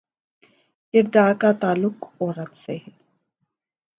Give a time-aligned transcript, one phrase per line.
[0.93, 2.91] کردار کا تعلق عورت سے ہے۔